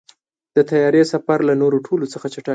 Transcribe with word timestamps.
د 0.55 0.57
طیارې 0.69 1.01
سفر 1.13 1.37
له 1.49 1.53
نورو 1.61 1.77
ټولو 1.87 2.05
څخه 2.13 2.27
چټک 2.33 2.43
دی. 2.45 2.49